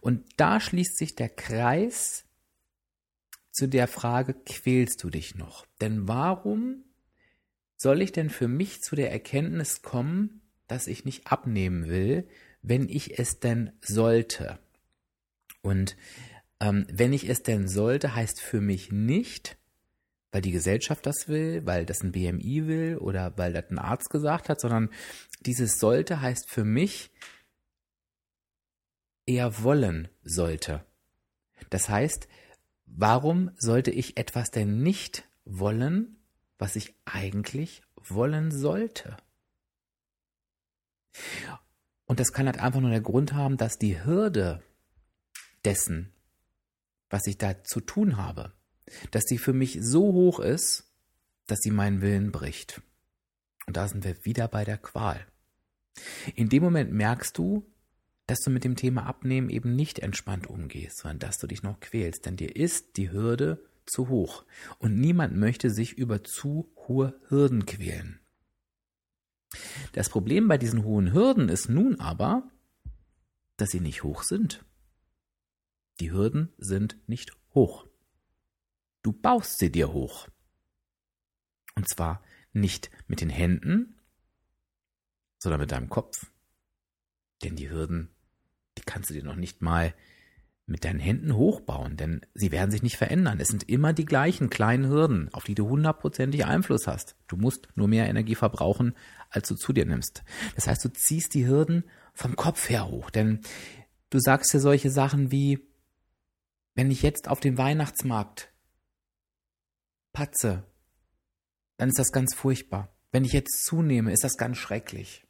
Und 0.00 0.24
da 0.36 0.58
schließt 0.58 0.98
sich 0.98 1.14
der 1.14 1.28
Kreis 1.28 2.24
zu 3.52 3.68
der 3.68 3.86
Frage, 3.86 4.34
quälst 4.34 5.04
du 5.04 5.10
dich 5.10 5.36
noch? 5.36 5.64
Denn 5.80 6.08
warum 6.08 6.82
soll 7.76 8.02
ich 8.02 8.10
denn 8.10 8.30
für 8.30 8.48
mich 8.48 8.82
zu 8.82 8.96
der 8.96 9.12
Erkenntnis 9.12 9.80
kommen, 9.80 10.40
dass 10.66 10.86
ich 10.86 11.04
nicht 11.04 11.26
abnehmen 11.26 11.88
will, 11.88 12.26
wenn 12.62 12.88
ich 12.88 13.18
es 13.18 13.40
denn 13.40 13.72
sollte? 13.80 14.58
Und 15.62 15.96
ähm, 16.60 16.86
wenn 16.90 17.12
ich 17.12 17.28
es 17.28 17.42
denn 17.42 17.68
sollte, 17.68 18.14
heißt 18.14 18.40
für 18.40 18.60
mich 18.60 18.92
nicht, 18.92 19.56
weil 20.32 20.42
die 20.42 20.52
Gesellschaft 20.52 21.06
das 21.06 21.28
will, 21.28 21.64
weil 21.64 21.86
das 21.86 22.02
ein 22.02 22.12
BMI 22.12 22.66
will 22.66 22.98
oder 22.98 23.36
weil 23.38 23.52
das 23.52 23.70
ein 23.70 23.78
Arzt 23.78 24.10
gesagt 24.10 24.48
hat, 24.48 24.60
sondern 24.60 24.90
dieses 25.40 25.78
sollte 25.78 26.20
heißt 26.20 26.50
für 26.50 26.64
mich 26.64 27.10
eher 29.26 29.62
wollen 29.62 30.08
sollte. 30.22 30.84
Das 31.70 31.88
heißt, 31.88 32.28
warum 32.86 33.50
sollte 33.56 33.90
ich 33.90 34.16
etwas 34.16 34.50
denn 34.50 34.82
nicht 34.82 35.24
wollen, 35.44 36.16
was 36.58 36.76
ich 36.76 36.94
eigentlich 37.04 37.82
wollen 37.96 38.50
sollte? 38.50 39.16
Und 42.06 42.20
das 42.20 42.32
kann 42.32 42.46
halt 42.46 42.58
einfach 42.58 42.80
nur 42.80 42.90
der 42.90 43.00
Grund 43.00 43.32
haben, 43.32 43.56
dass 43.56 43.78
die 43.78 44.04
Hürde 44.04 44.62
dessen, 45.64 46.12
was 47.10 47.26
ich 47.26 47.38
da 47.38 47.64
zu 47.64 47.80
tun 47.80 48.16
habe, 48.16 48.52
dass 49.10 49.24
die 49.24 49.38
für 49.38 49.52
mich 49.52 49.78
so 49.80 50.12
hoch 50.12 50.40
ist, 50.40 50.84
dass 51.46 51.60
sie 51.60 51.70
meinen 51.70 52.00
Willen 52.00 52.32
bricht. 52.32 52.82
Und 53.66 53.76
da 53.76 53.88
sind 53.88 54.04
wir 54.04 54.24
wieder 54.24 54.48
bei 54.48 54.64
der 54.64 54.78
Qual. 54.78 55.26
In 56.34 56.48
dem 56.48 56.62
Moment 56.62 56.92
merkst 56.92 57.36
du, 57.38 57.64
dass 58.26 58.40
du 58.40 58.50
mit 58.50 58.64
dem 58.64 58.76
Thema 58.76 59.06
Abnehmen 59.06 59.50
eben 59.50 59.76
nicht 59.76 59.98
entspannt 59.98 60.46
umgehst, 60.46 60.98
sondern 60.98 61.20
dass 61.20 61.38
du 61.38 61.46
dich 61.46 61.62
noch 61.62 61.80
quälst, 61.80 62.26
denn 62.26 62.36
dir 62.36 62.54
ist 62.54 62.96
die 62.96 63.10
Hürde 63.10 63.62
zu 63.86 64.08
hoch 64.08 64.44
und 64.78 64.98
niemand 64.98 65.36
möchte 65.36 65.70
sich 65.70 65.92
über 65.92 66.24
zu 66.24 66.72
hohe 66.88 67.18
Hürden 67.28 67.66
quälen. 67.66 68.18
Das 69.92 70.08
Problem 70.08 70.48
bei 70.48 70.58
diesen 70.58 70.84
hohen 70.84 71.12
Hürden 71.12 71.48
ist 71.48 71.68
nun 71.68 72.00
aber, 72.00 72.50
dass 73.56 73.70
sie 73.70 73.80
nicht 73.80 74.02
hoch 74.02 74.22
sind. 74.22 74.64
Die 76.00 76.10
Hürden 76.10 76.52
sind 76.58 76.98
nicht 77.06 77.32
hoch. 77.54 77.86
Du 79.02 79.12
baust 79.12 79.58
sie 79.58 79.70
dir 79.70 79.92
hoch. 79.92 80.28
Und 81.76 81.88
zwar 81.88 82.22
nicht 82.52 82.90
mit 83.06 83.20
den 83.20 83.30
Händen, 83.30 84.00
sondern 85.38 85.60
mit 85.60 85.72
deinem 85.72 85.88
Kopf. 85.88 86.30
Denn 87.42 87.56
die 87.56 87.70
Hürden, 87.70 88.14
die 88.78 88.82
kannst 88.82 89.10
du 89.10 89.14
dir 89.14 89.24
noch 89.24 89.36
nicht 89.36 89.60
mal 89.60 89.94
mit 90.66 90.84
deinen 90.84 90.98
Händen 90.98 91.36
hochbauen, 91.36 91.96
denn 91.96 92.22
sie 92.32 92.50
werden 92.50 92.70
sich 92.70 92.82
nicht 92.82 92.96
verändern. 92.96 93.38
Es 93.38 93.48
sind 93.48 93.68
immer 93.68 93.92
die 93.92 94.06
gleichen 94.06 94.48
kleinen 94.48 94.88
Hürden, 94.88 95.32
auf 95.34 95.44
die 95.44 95.54
du 95.54 95.68
hundertprozentig 95.68 96.46
Einfluss 96.46 96.86
hast. 96.86 97.16
Du 97.26 97.36
musst 97.36 97.68
nur 97.74 97.86
mehr 97.86 98.08
Energie 98.08 98.34
verbrauchen, 98.34 98.94
als 99.28 99.48
du 99.48 99.56
zu 99.56 99.72
dir 99.72 99.84
nimmst. 99.84 100.22
Das 100.54 100.66
heißt, 100.66 100.84
du 100.84 100.88
ziehst 100.90 101.34
die 101.34 101.46
Hürden 101.46 101.84
vom 102.14 102.34
Kopf 102.36 102.70
her 102.70 102.88
hoch, 102.88 103.10
denn 103.10 103.40
du 104.08 104.18
sagst 104.18 104.54
dir 104.54 104.60
solche 104.60 104.90
Sachen 104.90 105.30
wie, 105.30 105.60
wenn 106.74 106.90
ich 106.90 107.02
jetzt 107.02 107.28
auf 107.28 107.40
den 107.40 107.58
Weihnachtsmarkt 107.58 108.52
patze, 110.12 110.64
dann 111.76 111.90
ist 111.90 111.98
das 111.98 112.12
ganz 112.12 112.34
furchtbar. 112.34 112.96
Wenn 113.12 113.24
ich 113.24 113.32
jetzt 113.32 113.64
zunehme, 113.64 114.12
ist 114.12 114.24
das 114.24 114.36
ganz 114.36 114.56
schrecklich. 114.56 115.26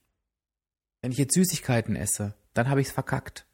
Wenn 1.03 1.13
ich 1.13 1.19
jetzt 1.19 1.35
Süßigkeiten 1.35 1.97
esse, 1.97 2.35
dann 2.55 2.69
habe 2.69 2.81
ich 2.81 2.87
es 2.89 2.93
verkackt. 2.93 3.47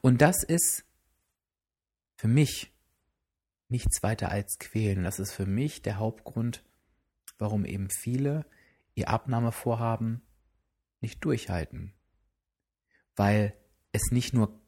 Und 0.00 0.20
das 0.20 0.42
ist 0.42 0.84
für 2.16 2.28
mich 2.28 2.72
nichts 3.68 4.02
weiter 4.02 4.30
als 4.30 4.58
quälen. 4.58 5.04
Das 5.04 5.18
ist 5.18 5.32
für 5.32 5.46
mich 5.46 5.82
der 5.82 5.98
Hauptgrund, 5.98 6.64
warum 7.38 7.64
eben 7.64 7.88
viele 7.90 8.46
ihr 8.94 9.08
Abnahmevorhaben 9.08 10.22
nicht 11.00 11.24
durchhalten. 11.24 11.92
Weil 13.14 13.54
es 13.92 14.10
nicht 14.10 14.32
nur 14.34 14.60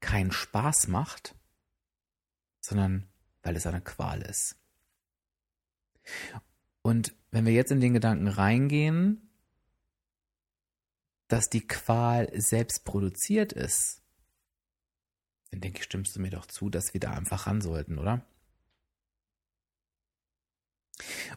keinen 0.00 0.32
Spaß 0.32 0.88
macht, 0.88 1.34
sondern 2.60 3.08
weil 3.42 3.56
es 3.56 3.66
eine 3.66 3.80
Qual 3.80 4.22
ist. 4.22 4.56
Und 6.82 7.14
wenn 7.30 7.46
wir 7.46 7.52
jetzt 7.52 7.72
in 7.72 7.80
den 7.80 7.94
Gedanken 7.94 8.28
reingehen, 8.28 9.30
dass 11.28 11.48
die 11.48 11.66
Qual 11.66 12.28
selbst 12.34 12.84
produziert 12.84 13.52
ist, 13.52 14.01
dann 15.52 15.60
denke 15.60 15.78
ich, 15.78 15.84
stimmst 15.84 16.16
du 16.16 16.20
mir 16.20 16.30
doch 16.30 16.46
zu, 16.46 16.70
dass 16.70 16.94
wir 16.94 17.00
da 17.00 17.12
einfach 17.12 17.46
ran 17.46 17.60
sollten, 17.60 17.98
oder? 17.98 18.24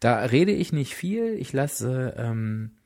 Da 0.00 0.24
rede 0.24 0.52
ich 0.52 0.72
nicht 0.72 0.94
viel. 0.94 1.34
Ich 1.34 1.52
lasse 1.52 2.14
ähm, 2.16 2.78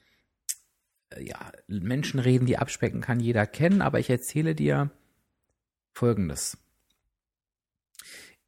ja, 1.20 1.52
Menschen 1.66 2.20
reden, 2.20 2.46
die 2.46 2.58
abspecken 2.58 3.00
kann 3.00 3.20
jeder 3.20 3.46
kennen, 3.46 3.82
aber 3.82 3.98
ich 3.98 4.10
erzähle 4.10 4.54
dir 4.54 4.90
Folgendes. 5.92 6.58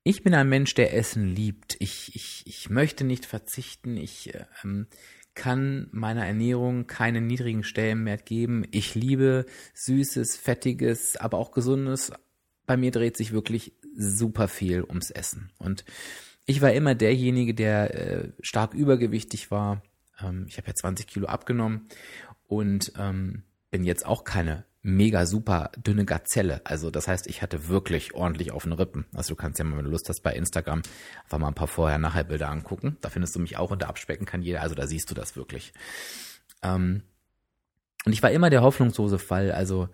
Ich 0.03 0.23
bin 0.23 0.35
ein 0.35 0.49
Mensch, 0.49 0.75
der 0.75 0.95
Essen 0.95 1.29
liebt. 1.29 1.77
Ich, 1.79 2.15
ich, 2.15 2.43
ich 2.47 2.69
möchte 2.69 3.05
nicht 3.05 3.25
verzichten. 3.25 3.97
Ich 3.97 4.33
ähm, 4.63 4.87
kann 5.35 5.89
meiner 5.93 6.27
Ernährung 6.27 6.87
keinen 6.87 7.27
niedrigen 7.27 7.65
Stellenwert 7.65 8.27
geben. 8.27 8.65
Ich 8.71 8.95
liebe 8.95 9.47
Süßes, 9.73 10.37
Fettiges, 10.37 11.17
aber 11.17 11.39
auch 11.39 11.53
Gesundes. 11.53 12.13
Bei 12.67 12.77
mir 12.77 12.91
dreht 12.91 13.17
sich 13.17 13.33
wirklich 13.33 13.73
super 13.97 14.49
viel 14.49 14.85
ums 14.85 15.11
Essen. 15.11 15.51
Und 15.59 15.85
ich 16.47 16.61
war 16.61 16.73
immer 16.73 16.95
derjenige, 16.95 17.55
der 17.55 17.95
äh, 17.95 18.33
stark 18.41 18.75
übergewichtig 18.75 19.51
war. 19.51 19.83
Ähm, 20.21 20.47
ich 20.49 20.59
habe 20.59 20.69
ja 20.69 20.75
20 20.75 21.07
Kilo 21.07 21.27
abgenommen 21.27 21.89
und 22.47 22.93
ähm, 22.99 23.43
bin 23.71 23.85
jetzt 23.85 24.07
auch 24.07 24.25
keine 24.25 24.65
mega 24.83 25.25
super 25.25 25.73
dünne 25.79 26.05
Gazelle. 26.05 26.61
Also 26.65 26.91
das 26.91 27.09
heißt, 27.09 27.27
ich 27.27 27.41
hatte 27.41 27.69
wirklich 27.69 28.15
ordentlich 28.15 28.53
auf 28.53 28.65
den 28.65 28.73
Rippen. 28.73 29.07
Also 29.15 29.31
du 29.35 29.37
kannst 29.37 29.59
ja 29.59 29.65
mal, 29.65 29.79
wenn 29.79 29.87
du 29.87 29.91
Lust 29.91 30.11
hast, 30.11 30.21
bei 30.21 30.35
Instagram 30.35 30.83
einfach 31.25 31.39
mal 31.39 31.49
ein 31.49 31.55
paar 31.55 31.69
Vorher-Nachher-Bilder 31.69 32.51
angucken. 32.51 32.99
Da 33.01 33.09
findest 33.09 33.35
du 33.35 33.41
mich 33.41 33.57
auch 33.57 33.71
unter 33.71 33.89
Abspecken 33.89 34.27
kann 34.27 34.43
jeder. 34.43 34.61
Also 34.61 34.75
da 34.75 34.87
siehst 34.87 35.11
du 35.11 35.15
das 35.15 35.37
wirklich. 35.37 35.73
Ähm, 36.63 37.03
und 38.05 38.13
ich 38.13 38.23
war 38.23 38.31
immer 38.31 38.51
der 38.51 38.63
hoffnungslose 38.63 39.19
Fall. 39.19 39.53
Also 39.53 39.89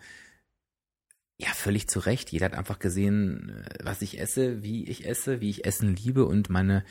ja, 1.40 1.48
völlig 1.54 1.88
zu 1.88 2.00
Recht. 2.00 2.30
Jeder 2.32 2.46
hat 2.46 2.54
einfach 2.54 2.78
gesehen, 2.78 3.50
äh, 3.50 3.84
was 3.84 4.02
ich 4.02 4.20
esse, 4.20 4.62
wie 4.62 4.88
ich 4.88 5.06
esse, 5.06 5.40
wie 5.40 5.50
ich 5.50 5.64
Essen 5.64 5.96
liebe 5.96 6.24
und 6.24 6.50
meine 6.50 6.84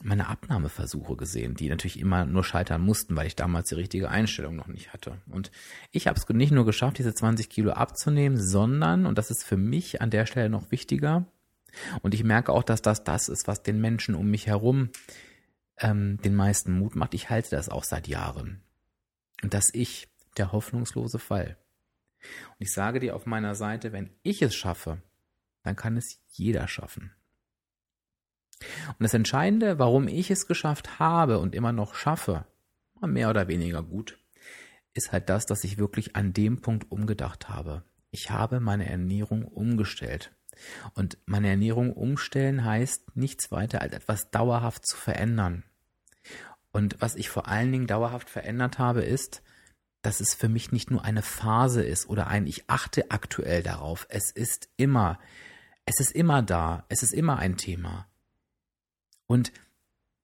meine 0.00 0.28
Abnahmeversuche 0.28 1.16
gesehen, 1.16 1.56
die 1.56 1.68
natürlich 1.68 1.98
immer 1.98 2.24
nur 2.24 2.44
scheitern 2.44 2.82
mussten, 2.82 3.16
weil 3.16 3.26
ich 3.26 3.34
damals 3.34 3.70
die 3.70 3.74
richtige 3.74 4.08
Einstellung 4.08 4.54
noch 4.54 4.68
nicht 4.68 4.92
hatte. 4.92 5.18
Und 5.28 5.50
ich 5.90 6.06
habe 6.06 6.16
es 6.16 6.28
nicht 6.28 6.52
nur 6.52 6.64
geschafft, 6.64 6.98
diese 6.98 7.14
20 7.14 7.50
Kilo 7.50 7.72
abzunehmen, 7.72 8.40
sondern, 8.40 9.06
und 9.06 9.18
das 9.18 9.32
ist 9.32 9.42
für 9.42 9.56
mich 9.56 10.00
an 10.00 10.10
der 10.10 10.24
Stelle 10.26 10.50
noch 10.50 10.70
wichtiger, 10.70 11.26
und 12.02 12.14
ich 12.14 12.24
merke 12.24 12.52
auch, 12.52 12.62
dass 12.62 12.82
das 12.82 13.04
das 13.04 13.28
ist, 13.28 13.46
was 13.46 13.62
den 13.62 13.80
Menschen 13.80 14.14
um 14.14 14.30
mich 14.30 14.46
herum 14.46 14.90
ähm, 15.78 16.18
den 16.22 16.34
meisten 16.34 16.72
Mut 16.72 16.96
macht. 16.96 17.14
Ich 17.14 17.30
halte 17.30 17.50
das 17.50 17.68
auch 17.68 17.84
seit 17.84 18.08
Jahren. 18.08 18.62
Und 19.42 19.54
dass 19.54 19.72
ich 19.72 20.08
der 20.36 20.52
hoffnungslose 20.52 21.18
Fall. 21.18 21.56
Und 22.20 22.56
ich 22.58 22.72
sage 22.72 23.00
dir 23.00 23.14
auf 23.14 23.26
meiner 23.26 23.54
Seite, 23.54 23.92
wenn 23.92 24.10
ich 24.22 24.42
es 24.42 24.54
schaffe, 24.54 25.02
dann 25.62 25.76
kann 25.76 25.96
es 25.96 26.20
jeder 26.30 26.68
schaffen. 26.68 27.12
Und 28.88 29.00
das 29.00 29.14
Entscheidende, 29.14 29.78
warum 29.78 30.08
ich 30.08 30.30
es 30.30 30.46
geschafft 30.46 30.98
habe 30.98 31.38
und 31.38 31.54
immer 31.54 31.72
noch 31.72 31.94
schaffe, 31.94 32.46
mehr 33.00 33.30
oder 33.30 33.46
weniger 33.48 33.82
gut, 33.82 34.18
ist 34.94 35.12
halt 35.12 35.28
das, 35.28 35.46
dass 35.46 35.62
ich 35.62 35.78
wirklich 35.78 36.16
an 36.16 36.32
dem 36.32 36.60
Punkt 36.60 36.90
umgedacht 36.90 37.48
habe. 37.48 37.84
Ich 38.10 38.30
habe 38.30 38.58
meine 38.58 38.88
Ernährung 38.88 39.44
umgestellt. 39.44 40.32
Und 40.94 41.18
meine 41.24 41.48
Ernährung 41.50 41.92
umstellen 41.92 42.64
heißt 42.64 43.16
nichts 43.16 43.52
weiter 43.52 43.80
als 43.80 43.92
etwas 43.94 44.30
dauerhaft 44.30 44.86
zu 44.86 44.96
verändern. 44.96 45.62
Und 46.72 47.00
was 47.00 47.14
ich 47.14 47.28
vor 47.28 47.46
allen 47.46 47.70
Dingen 47.70 47.86
dauerhaft 47.86 48.28
verändert 48.28 48.78
habe, 48.78 49.02
ist, 49.02 49.42
dass 50.02 50.20
es 50.20 50.34
für 50.34 50.48
mich 50.48 50.72
nicht 50.72 50.90
nur 50.90 51.04
eine 51.04 51.22
Phase 51.22 51.82
ist 51.82 52.08
oder 52.08 52.28
ein 52.28 52.46
ich 52.46 52.68
achte 52.68 53.10
aktuell 53.10 53.62
darauf. 53.62 54.06
Es 54.10 54.30
ist 54.30 54.68
immer, 54.76 55.18
es 55.84 56.00
ist 56.00 56.12
immer 56.12 56.42
da, 56.42 56.84
es 56.88 57.02
ist 57.02 57.12
immer 57.12 57.38
ein 57.38 57.56
Thema. 57.56 58.06
Und 59.26 59.52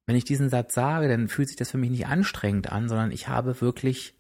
wenn 0.07 0.17
ich 0.17 0.25
diesen 0.25 0.49
Satz 0.49 0.75
sage, 0.75 1.09
dann 1.09 1.29
fühlt 1.29 1.49
sich 1.49 1.57
das 1.57 1.71
für 1.71 1.79
mich 1.79 1.91
nicht 1.91 2.07
anstrengend 2.07 2.71
an, 2.71 2.89
sondern 2.89 3.11
ich 3.11 3.29
habe 3.29 3.61
wirklich 3.61 4.15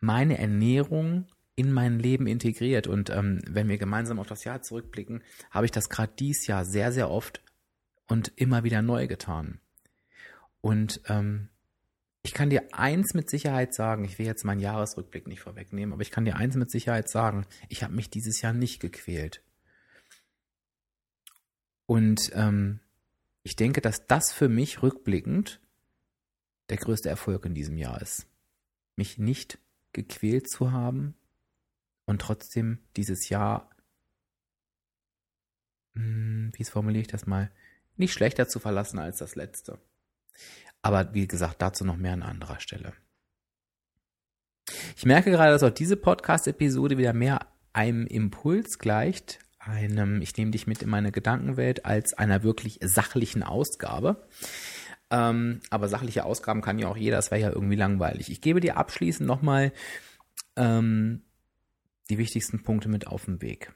meine 0.00 0.38
Ernährung 0.38 1.26
in 1.56 1.72
mein 1.72 1.98
Leben 1.98 2.26
integriert. 2.26 2.86
Und 2.86 3.10
ähm, 3.10 3.42
wenn 3.46 3.68
wir 3.68 3.78
gemeinsam 3.78 4.18
auf 4.18 4.28
das 4.28 4.44
Jahr 4.44 4.62
zurückblicken, 4.62 5.22
habe 5.50 5.66
ich 5.66 5.72
das 5.72 5.88
gerade 5.88 6.12
dies 6.18 6.46
Jahr 6.46 6.64
sehr, 6.64 6.92
sehr 6.92 7.10
oft 7.10 7.42
und 8.06 8.32
immer 8.36 8.64
wieder 8.64 8.82
neu 8.82 9.06
getan. 9.06 9.60
Und 10.60 11.00
ähm, 11.08 11.48
ich 12.22 12.34
kann 12.34 12.50
dir 12.50 12.74
eins 12.74 13.14
mit 13.14 13.30
Sicherheit 13.30 13.74
sagen, 13.74 14.04
ich 14.04 14.18
will 14.18 14.26
jetzt 14.26 14.44
meinen 14.44 14.60
Jahresrückblick 14.60 15.26
nicht 15.26 15.40
vorwegnehmen, 15.40 15.92
aber 15.92 16.02
ich 16.02 16.10
kann 16.10 16.24
dir 16.24 16.36
eins 16.36 16.54
mit 16.54 16.70
Sicherheit 16.70 17.08
sagen, 17.08 17.46
ich 17.68 17.82
habe 17.82 17.94
mich 17.94 18.10
dieses 18.10 18.42
Jahr 18.42 18.52
nicht 18.52 18.80
gequält. 18.80 19.42
Und 21.86 22.30
ähm, 22.34 22.80
ich 23.42 23.56
denke, 23.56 23.80
dass 23.80 24.06
das 24.06 24.32
für 24.32 24.48
mich 24.48 24.82
rückblickend 24.82 25.60
der 26.68 26.76
größte 26.76 27.08
Erfolg 27.08 27.44
in 27.46 27.54
diesem 27.54 27.78
Jahr 27.78 28.00
ist. 28.00 28.26
Mich 28.96 29.18
nicht 29.18 29.58
gequält 29.92 30.48
zu 30.48 30.72
haben 30.72 31.14
und 32.04 32.20
trotzdem 32.20 32.78
dieses 32.96 33.28
Jahr, 33.28 33.70
hm, 35.94 36.52
wie 36.54 36.64
formuliere 36.64 37.02
ich 37.02 37.08
das 37.08 37.26
mal, 37.26 37.50
nicht 37.96 38.12
schlechter 38.12 38.46
zu 38.46 38.60
verlassen 38.60 38.98
als 38.98 39.18
das 39.18 39.34
letzte. 39.34 39.80
Aber 40.82 41.14
wie 41.14 41.26
gesagt, 41.26 41.60
dazu 41.60 41.84
noch 41.84 41.96
mehr 41.96 42.12
an 42.12 42.22
anderer 42.22 42.60
Stelle. 42.60 42.92
Ich 44.96 45.04
merke 45.04 45.30
gerade, 45.30 45.52
dass 45.52 45.62
auch 45.62 45.70
diese 45.70 45.96
Podcast-Episode 45.96 46.96
wieder 46.96 47.12
mehr 47.12 47.46
einem 47.72 48.06
Impuls 48.06 48.78
gleicht, 48.78 49.40
einem, 49.58 50.22
ich 50.22 50.36
nehme 50.36 50.50
dich 50.52 50.66
mit 50.66 50.82
in 50.82 50.88
meine 50.88 51.12
Gedankenwelt, 51.12 51.84
als 51.84 52.14
einer 52.14 52.42
wirklich 52.42 52.78
sachlichen 52.82 53.42
Ausgabe. 53.42 54.26
Ähm, 55.10 55.60
aber 55.70 55.88
sachliche 55.88 56.24
Ausgaben 56.24 56.62
kann 56.62 56.78
ja 56.78 56.88
auch 56.88 56.96
jeder, 56.96 57.16
das 57.16 57.30
wäre 57.30 57.40
ja 57.40 57.50
irgendwie 57.50 57.76
langweilig. 57.76 58.30
Ich 58.30 58.40
gebe 58.40 58.60
dir 58.60 58.76
abschließend 58.76 59.26
nochmal 59.26 59.72
ähm, 60.56 61.22
die 62.08 62.18
wichtigsten 62.18 62.62
Punkte 62.62 62.88
mit 62.88 63.06
auf 63.06 63.24
den 63.24 63.42
Weg. 63.42 63.72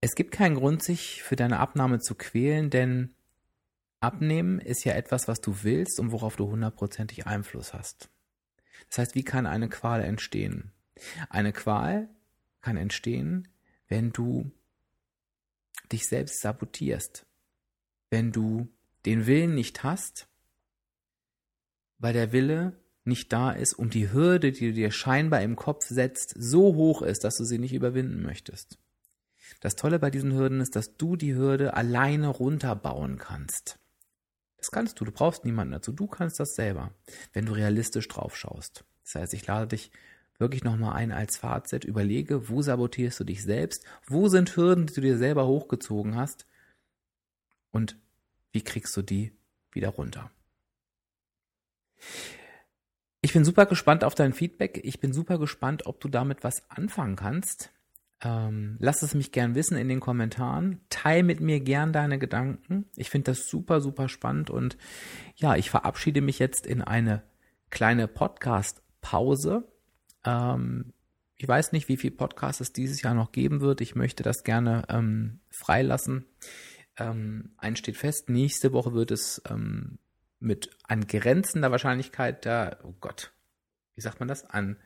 Es 0.00 0.14
gibt 0.14 0.32
keinen 0.32 0.54
Grund, 0.54 0.82
sich 0.82 1.22
für 1.22 1.36
deine 1.36 1.58
Abnahme 1.58 1.98
zu 2.00 2.14
quälen, 2.14 2.70
denn 2.70 3.14
Abnehmen 4.00 4.60
ist 4.60 4.84
ja 4.84 4.92
etwas, 4.94 5.26
was 5.26 5.40
du 5.40 5.62
willst 5.62 5.98
und 5.98 6.12
worauf 6.12 6.36
du 6.36 6.46
hundertprozentig 6.48 7.26
Einfluss 7.26 7.74
hast. 7.74 8.08
Das 8.88 8.98
heißt, 8.98 9.14
wie 9.14 9.24
kann 9.24 9.46
eine 9.46 9.68
Qual 9.68 10.02
entstehen? 10.02 10.72
Eine 11.28 11.52
Qual 11.52 12.08
kann 12.60 12.76
entstehen, 12.76 13.48
wenn 13.88 14.12
du 14.12 14.50
dich 15.90 16.06
selbst 16.06 16.40
sabotierst, 16.40 17.26
wenn 18.10 18.30
du 18.30 18.68
den 19.04 19.26
Willen 19.26 19.54
nicht 19.54 19.82
hast, 19.82 20.28
weil 21.98 22.12
der 22.12 22.32
Wille 22.32 22.78
nicht 23.04 23.32
da 23.32 23.50
ist 23.50 23.74
und 23.74 23.94
die 23.94 24.12
Hürde, 24.12 24.52
die 24.52 24.68
du 24.68 24.72
dir 24.74 24.90
scheinbar 24.90 25.42
im 25.42 25.56
Kopf 25.56 25.86
setzt, 25.86 26.34
so 26.36 26.74
hoch 26.74 27.02
ist, 27.02 27.24
dass 27.24 27.36
du 27.36 27.44
sie 27.44 27.58
nicht 27.58 27.72
überwinden 27.72 28.22
möchtest. 28.22 28.78
Das 29.60 29.76
Tolle 29.76 29.98
bei 29.98 30.10
diesen 30.10 30.34
Hürden 30.34 30.60
ist, 30.60 30.76
dass 30.76 30.96
du 30.96 31.16
die 31.16 31.34
Hürde 31.34 31.74
alleine 31.74 32.28
runterbauen 32.28 33.18
kannst. 33.18 33.78
Das 34.58 34.70
kannst 34.70 35.00
du, 35.00 35.04
du 35.04 35.12
brauchst 35.12 35.44
niemanden 35.44 35.72
dazu. 35.72 35.92
Du 35.92 36.06
kannst 36.06 36.38
das 36.40 36.54
selber, 36.54 36.92
wenn 37.32 37.46
du 37.46 37.52
realistisch 37.52 38.08
drauf 38.08 38.36
schaust. 38.36 38.84
Das 39.04 39.14
heißt, 39.14 39.34
ich 39.34 39.46
lade 39.46 39.68
dich 39.68 39.90
wirklich 40.38 40.64
nochmal 40.64 40.94
ein 40.94 41.12
als 41.12 41.36
Fazit. 41.36 41.84
Überlege, 41.84 42.48
wo 42.48 42.60
sabotierst 42.60 43.20
du 43.20 43.24
dich 43.24 43.42
selbst? 43.42 43.84
Wo 44.06 44.28
sind 44.28 44.56
Hürden, 44.56 44.86
die 44.86 44.94
du 44.94 45.00
dir 45.00 45.16
selber 45.16 45.46
hochgezogen 45.46 46.16
hast? 46.16 46.46
Und 47.70 47.96
wie 48.52 48.62
kriegst 48.62 48.96
du 48.96 49.02
die 49.02 49.32
wieder 49.70 49.90
runter? 49.90 50.30
Ich 53.20 53.32
bin 53.32 53.44
super 53.44 53.66
gespannt 53.66 54.04
auf 54.04 54.14
dein 54.14 54.32
Feedback. 54.32 54.80
Ich 54.84 55.00
bin 55.00 55.12
super 55.12 55.38
gespannt, 55.38 55.86
ob 55.86 56.00
du 56.00 56.08
damit 56.08 56.44
was 56.44 56.68
anfangen 56.70 57.16
kannst. 57.16 57.70
Ähm, 58.20 58.76
lass 58.80 59.02
es 59.02 59.14
mich 59.14 59.30
gern 59.30 59.54
wissen 59.54 59.76
in 59.76 59.88
den 59.88 60.00
Kommentaren. 60.00 60.80
Teil 60.90 61.22
mit 61.22 61.40
mir 61.40 61.60
gern 61.60 61.92
deine 61.92 62.18
Gedanken. 62.18 62.86
Ich 62.96 63.10
finde 63.10 63.32
das 63.32 63.48
super, 63.48 63.80
super 63.80 64.08
spannend. 64.08 64.50
Und 64.50 64.76
ja, 65.36 65.56
ich 65.56 65.70
verabschiede 65.70 66.20
mich 66.20 66.38
jetzt 66.38 66.66
in 66.66 66.82
eine 66.82 67.22
kleine 67.70 68.08
Podcast-Pause. 68.08 69.68
Ähm, 70.24 70.92
ich 71.36 71.46
weiß 71.46 71.70
nicht, 71.72 71.88
wie 71.88 71.96
viel 71.96 72.10
Podcasts 72.10 72.60
es 72.60 72.72
dieses 72.72 73.02
Jahr 73.02 73.14
noch 73.14 73.30
geben 73.30 73.60
wird. 73.60 73.80
Ich 73.80 73.94
möchte 73.94 74.24
das 74.24 74.42
gerne 74.42 74.84
ähm, 74.88 75.38
freilassen. 75.50 76.26
Ähm, 76.98 77.52
eins 77.56 77.78
steht 77.78 77.96
fest, 77.96 78.28
nächste 78.28 78.72
Woche 78.72 78.92
wird 78.92 79.12
es 79.12 79.40
ähm, 79.48 79.98
mit 80.40 80.70
angrenzender 80.82 81.70
Wahrscheinlichkeit 81.70 82.44
da, 82.44 82.76
oh 82.82 82.94
Gott, 83.00 83.32
wie 83.94 84.00
sagt 84.00 84.18
man 84.18 84.28
das? 84.28 84.44
An 84.44 84.76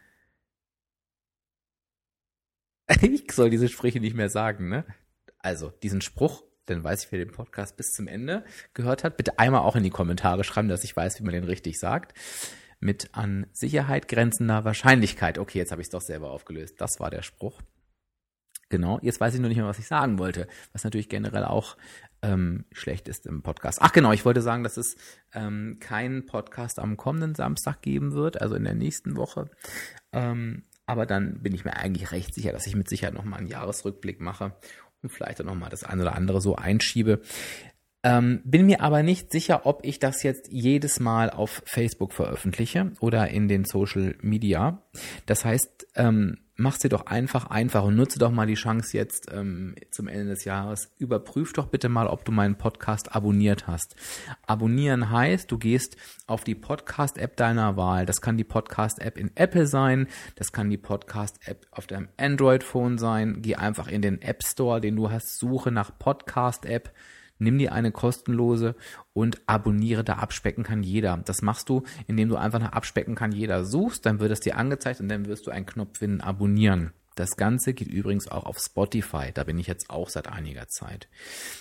ich 3.03 3.33
soll 3.33 3.51
diese 3.51 3.69
Sprüche 3.69 4.01
nicht 4.01 4.17
mehr 4.17 4.29
sagen, 4.29 4.69
ne? 4.69 4.85
Also, 5.39 5.71
diesen 5.83 6.01
Spruch, 6.01 6.45
dann 6.67 6.85
weiß 6.85 7.05
ich, 7.05 7.13
wer 7.13 7.19
den 7.19 7.33
Podcast 7.33 7.77
bis 7.77 7.93
zum 7.93 8.07
Ende 8.07 8.45
gehört 8.75 9.03
hat. 9.05 9.17
Bitte 9.17 9.39
einmal 9.39 9.63
auch 9.63 9.77
in 9.77 9.83
die 9.83 9.91
Kommentare 9.91 10.45
schreiben, 10.45 10.69
dass 10.69 10.85
ich 10.85 10.97
weiß, 10.97 11.19
wie 11.19 11.25
man 11.25 11.35
den 11.35 11.45
richtig 11.45 11.79
sagt. 11.79 12.17
Mit 12.79 13.11
an 13.13 13.47
Sicherheit 13.53 14.09
grenzender 14.09 14.65
Wahrscheinlichkeit. 14.65 15.39
Okay, 15.39 15.59
jetzt 15.59 15.73
habe 15.73 15.83
ich 15.83 15.87
es 15.87 15.93
doch 15.93 16.01
selber 16.01 16.31
aufgelöst. 16.31 16.81
Das 16.81 17.01
war 17.01 17.11
der 17.11 17.23
Spruch. 17.23 17.61
Genau, 18.69 18.99
jetzt 19.03 19.21
weiß 19.21 19.35
ich 19.35 19.41
nur 19.41 19.51
nicht 19.51 19.59
mehr, 19.59 19.67
was 19.67 19.79
ich 19.79 19.87
sagen 19.87 20.19
wollte, 20.19 20.49
was 20.73 20.83
natürlich 20.83 21.11
generell 21.11 21.45
auch 21.45 21.77
ähm, 22.23 22.65
schlecht 22.73 23.07
ist 23.07 23.27
im 23.27 23.43
Podcast. 23.43 23.81
Ach 23.83 23.93
genau, 23.93 24.13
ich 24.13 24.25
wollte 24.25 24.41
sagen, 24.41 24.65
dass 24.65 24.79
es 24.79 24.97
ähm, 25.35 25.77
keinen 25.79 26.25
Podcast 26.25 26.79
am 26.79 26.97
kommenden 26.97 27.35
Samstag 27.35 27.83
geben 27.83 28.15
wird, 28.15 28.41
also 28.41 28.55
in 28.55 28.65
der 28.65 28.75
nächsten 28.75 29.17
Woche. 29.17 29.51
Ähm, 30.13 30.65
aber 30.87 31.07
dann 31.07 31.43
bin 31.43 31.55
ich 31.55 31.65
mir 31.65 31.77
eigentlich 31.77 32.13
recht 32.13 32.35
sicher, 32.35 32.53
dass 32.53 32.67
ich 32.67 32.77
mit 32.77 32.89
Sicherheit 32.89 33.15
nochmal 33.15 33.41
einen 33.41 33.49
Jahresrückblick 33.49 34.21
mache 34.21 34.53
und 35.03 35.11
vielleicht 35.11 35.41
auch 35.41 35.45
nochmal 35.45 35.71
das 35.71 35.85
eine 35.85 36.03
oder 36.03 36.15
andere 36.15 36.41
so 36.41 36.57
einschiebe. 36.57 37.21
Ähm, 38.05 38.41
bin 38.45 38.67
mir 38.67 38.81
aber 38.81 39.05
nicht 39.05 39.31
sicher, 39.31 39.65
ob 39.65 39.85
ich 39.85 40.01
das 40.01 40.25
jetzt 40.25 40.49
jedes 40.51 40.99
Mal 40.99 41.31
auf 41.31 41.63
Facebook 41.67 42.13
veröffentliche 42.13 42.93
oder 42.99 43.29
in 43.29 43.47
den 43.47 43.65
Social 43.65 44.17
Media. 44.21 44.83
Das 45.27 45.45
heißt, 45.45 45.87
ähm, 45.95 46.39
mach's 46.63 46.79
dir 46.79 46.89
doch 46.89 47.07
einfach 47.07 47.47
einfach 47.47 47.85
und 47.85 47.97
nutze 47.97 48.19
doch 48.19 48.31
mal 48.31 48.47
die 48.47 48.55
Chance 48.55 48.97
jetzt 48.97 49.31
ähm, 49.33 49.75
zum 49.91 50.09
Ende 50.09 50.27
des 50.27 50.45
Jahres. 50.45 50.91
Überprüf 50.99 51.53
doch 51.53 51.67
bitte 51.67 51.89
mal, 51.89 52.07
ob 52.07 52.25
du 52.25 52.33
meinen 52.33 52.57
Podcast 52.57 53.15
abonniert 53.15 53.67
hast. 53.67 53.97
Abonnieren 54.47 55.11
heißt, 55.11 55.51
du 55.51 55.59
gehst 55.59 55.97
auf 56.27 56.45
die 56.45 56.55
Podcast-App 56.55 57.37
deiner 57.37 57.77
Wahl. 57.77 58.07
Das 58.07 58.21
kann 58.21 58.37
die 58.37 58.45
Podcast-App 58.45 59.19
in 59.19 59.33
Apple 59.35 59.67
sein, 59.67 60.07
das 60.37 60.53
kann 60.53 60.71
die 60.71 60.79
Podcast-App 60.79 61.67
auf 61.73 61.87
deinem 61.87 62.09
Android-Phone 62.17 62.97
sein. 62.97 63.43
Geh 63.43 63.57
einfach 63.57 63.89
in 63.89 64.01
den 64.01 64.23
App 64.23 64.43
Store, 64.45 64.81
den 64.81 64.97
du 64.97 65.11
hast, 65.11 65.39
suche 65.39 65.73
nach 65.73 65.99
Podcast-App 65.99 66.93
nimm 67.43 67.59
dir 67.59 67.73
eine 67.73 67.93
kostenlose 67.93 68.75
und 69.13 69.41
abonniere 69.47 70.05
da 70.05 70.15
abspecken 70.15 70.65
kann 70.65 70.83
jeder. 70.83 71.19
Das 71.25 71.43
machst 71.43 71.69
du, 71.69 71.83
indem 72.07 72.29
du 72.29 72.37
einfach 72.37 72.61
nach 72.61 72.73
abspecken 72.73 73.15
kann 73.15 73.33
jeder 73.33 73.65
suchst, 73.65 74.07
dann 74.07 74.21
wird 74.21 74.33
es 74.33 74.41
dir 74.41 74.57
angezeigt 74.57 75.01
und 75.01 75.09
dann 75.09 75.27
wirst 75.27 75.47
du 75.47 75.51
einen 75.51 75.67
Knopf 75.67 75.99
finden, 75.99 76.21
abonnieren. 76.21 76.93
Das 77.15 77.37
Ganze 77.37 77.75
geht 77.75 77.89
übrigens 77.89 78.29
auch 78.29 78.47
auf 78.47 78.59
Spotify. 78.59 79.33
Da 79.33 79.45
bin 79.45 79.59
ich 79.59 79.67
jetzt 79.67 79.91
auch 79.91 80.09
seit 80.09 80.29
einiger 80.29 80.69
Zeit. 80.69 81.09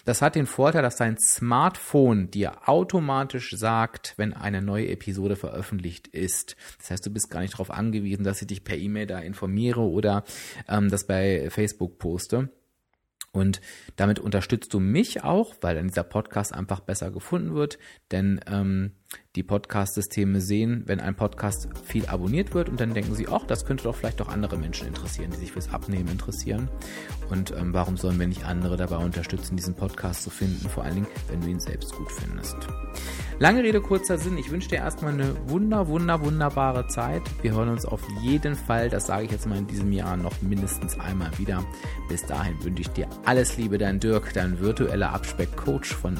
Das 0.06 0.22
hat 0.22 0.36
den 0.36 0.46
Vorteil, 0.46 0.82
dass 0.82 0.96
dein 0.96 1.18
Smartphone 1.18 2.32
dir 2.32 2.70
automatisch 2.70 3.52
sagt, 3.52 4.14
wenn 4.18 4.34
eine 4.34 4.62
neue 4.62 4.88
Episode 4.88 5.36
veröffentlicht 5.36 6.08
ist. 6.08 6.56
Das 6.80 6.92
heißt, 6.92 7.06
du 7.06 7.10
bist 7.10 7.30
gar 7.30 7.42
nicht 7.42 7.54
darauf 7.54 7.72
angewiesen, 7.72 8.24
dass 8.24 8.42
ich 8.42 8.48
dich 8.48 8.64
per 8.64 8.78
E-Mail 8.78 9.08
da 9.08 9.20
informiere 9.20 9.82
oder 9.82 10.24
ähm, 10.70 10.90
das 10.90 11.06
bei 11.06 11.50
Facebook 11.50 12.00
poste. 12.00 12.50
Und 13.34 13.62
damit 13.96 14.20
unterstützt 14.20 14.74
du 14.74 14.80
mich 14.80 15.24
auch, 15.24 15.56
weil 15.62 15.76
dann 15.76 15.88
dieser 15.88 16.04
Podcast 16.04 16.54
einfach 16.54 16.82
besser 16.82 17.12
gefunden 17.12 17.54
wird. 17.54 17.80
Denn 18.12 18.42
ähm, 18.46 18.92
die 19.36 19.44
Podcast-Systeme 19.44 20.42
sehen, 20.42 20.84
wenn 20.88 21.00
ein 21.00 21.16
Podcast 21.16 21.70
viel 21.86 22.06
abonniert 22.06 22.54
wird 22.54 22.68
und 22.68 22.82
dann 22.82 22.94
denken 22.94 23.16
sie, 23.16 23.28
ach, 23.30 23.46
das 23.46 23.66
könnte 23.66 23.86
doch 23.86 23.96
vielleicht 23.96 24.22
auch 24.22 24.28
andere 24.28 24.58
Menschen 24.58 24.88
interessieren, 24.88 25.32
die 25.32 25.38
sich 25.38 25.54
fürs 25.54 25.72
Abnehmen 25.72 26.10
interessieren. 26.10 26.70
Und 27.30 27.52
ähm, 27.52 27.74
warum 27.74 27.96
sollen 27.96 28.20
wir 28.20 28.28
nicht 28.28 28.44
andere 28.44 28.76
dabei 28.76 28.98
unterstützen, 28.98 29.56
diesen 29.56 29.74
Podcast 29.74 30.24
zu 30.24 30.30
finden? 30.30 30.68
Vor 30.68 30.84
allen 30.84 30.96
Dingen, 30.96 31.08
wenn 31.30 31.42
du 31.42 31.48
ihn 31.48 31.62
selbst 31.62 31.96
gut 31.96 32.12
findest. 32.12 32.58
Lange 33.40 33.64
Rede, 33.64 33.82
kurzer 33.82 34.18
Sinn. 34.18 34.38
Ich 34.38 34.52
wünsche 34.52 34.70
dir 34.70 34.80
erstmal 34.80 35.14
eine 35.14 35.34
wunder, 35.50 35.88
wunder, 35.88 36.22
wunderbare 36.22 36.88
Zeit. 36.88 37.22
Wir 37.42 37.54
hören 37.54 37.70
uns 37.70 37.86
auf 37.86 38.02
jeden 38.22 38.56
Fall, 38.56 38.90
das 38.90 39.08
sage 39.08 39.26
ich 39.26 39.32
jetzt 39.32 39.48
mal 39.48 39.58
in 39.58 39.68
diesem 39.68 39.94
Jahr 39.94 40.18
noch 40.18 40.42
mindestens 40.42 41.00
einmal 41.00 41.32
wieder. 41.40 41.64
Bis 42.10 42.26
dahin 42.26 42.62
wünsche 42.64 42.82
ich 42.82 42.90
dir 42.90 43.08
alles 43.26 43.58
Liebe, 43.58 43.78
dein 43.78 44.00
Dirk, 44.00 44.34
dein 44.34 44.60
virtueller 44.60 45.14
Abspeck-Coach 45.14 45.94
von 45.94 46.20